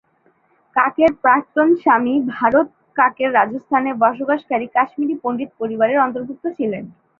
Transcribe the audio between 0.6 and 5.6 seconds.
কাকের প্রাক্তন স্বামী ভরত কাক রাজস্থানে বসবাসকারী কাশ্মীরি পণ্ডিত